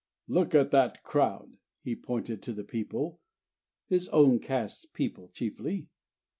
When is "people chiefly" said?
4.93-5.89